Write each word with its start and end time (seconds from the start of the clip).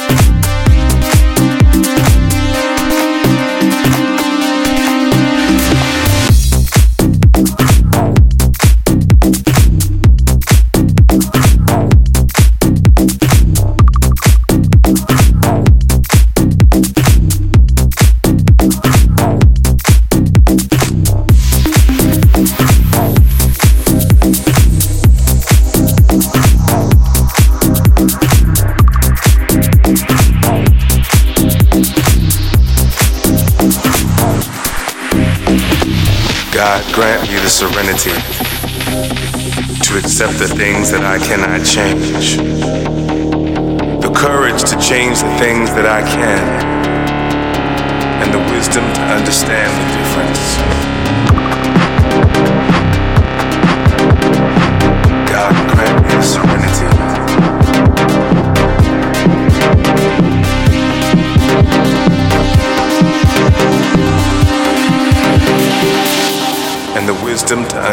Thank 0.00 0.39
Serenity 37.50 38.10
to 39.82 39.98
accept 39.98 40.38
the 40.38 40.46
things 40.48 40.90
that 40.92 41.02
I 41.02 41.18
cannot 41.18 41.66
change, 41.66 42.36
the 44.00 44.10
courage 44.14 44.62
to 44.70 44.78
change 44.78 45.20
the 45.20 45.36
things 45.36 45.68
that 45.74 45.84
I 45.84 46.00
can, 46.08 46.64
and 48.22 48.32
the 48.32 48.38
wisdom 48.54 48.84
to 48.94 49.02
understand 49.02 49.70
the 49.76 49.98
difference. 49.98 50.89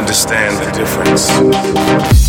Understand 0.07 0.55
the 0.55 0.71
difference. 0.71 2.26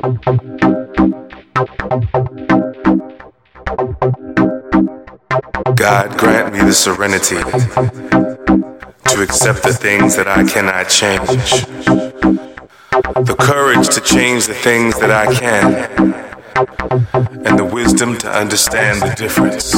God 0.00 0.18
grant 6.16 6.54
me 6.54 6.60
the 6.60 6.72
serenity 6.72 7.36
to 7.36 7.42
accept 9.22 9.62
the 9.62 9.76
things 9.78 10.16
that 10.16 10.26
I 10.26 10.42
cannot 10.44 10.88
change, 10.88 11.26
the 13.26 13.36
courage 13.38 13.90
to 13.90 14.00
change 14.00 14.46
the 14.46 14.54
things 14.54 14.98
that 15.00 15.10
I 15.10 15.26
can, 15.34 15.74
and 17.46 17.58
the 17.58 17.66
wisdom 17.66 18.16
to 18.18 18.30
understand 18.30 19.02
the 19.02 19.14
difference. 19.16 19.74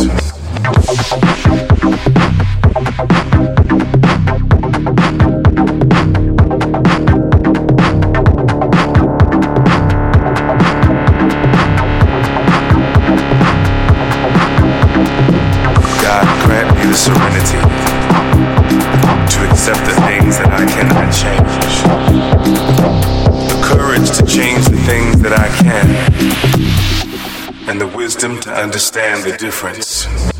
Wisdom 27.86 28.40
to 28.40 28.52
understand 28.52 29.24
the 29.24 29.36
difference. 29.36 30.31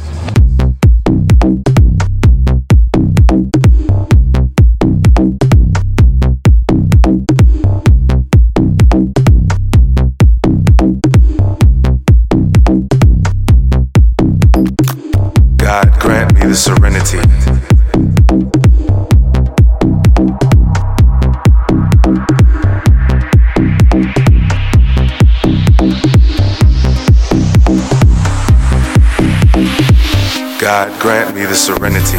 The 31.52 31.58
serenity 31.58 32.16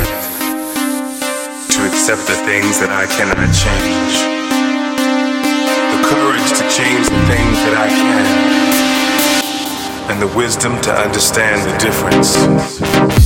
to 1.74 1.80
accept 1.88 2.22
the 2.28 2.38
things 2.46 2.78
that 2.78 2.92
I 2.94 3.08
cannot 3.10 3.50
change, 3.50 4.22
the 5.90 6.02
courage 6.06 6.50
to 6.54 6.64
change 6.70 7.10
the 7.10 7.18
things 7.26 7.58
that 7.66 7.74
I 7.74 7.90
can, 7.90 8.26
and 10.12 10.22
the 10.22 10.28
wisdom 10.38 10.80
to 10.82 10.94
understand 10.94 11.68
the 11.68 11.76
difference. 11.80 13.23